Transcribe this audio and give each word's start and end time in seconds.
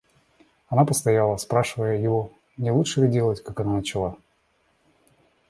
Она 0.67 0.83
постояла, 0.83 1.37
спрашивая 1.37 1.95
его, 1.99 2.31
не 2.57 2.71
лучше 2.71 3.01
ли 3.01 3.07
делать, 3.07 3.43
как 3.43 3.59
она 3.59 3.73
начала. 3.75 4.17